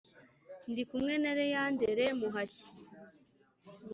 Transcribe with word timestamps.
Ndi 0.69 0.83
kumwe 0.89 1.13
na 1.23 1.31
Liyanderi 1.37 2.05
Muhashyi. 2.19 2.69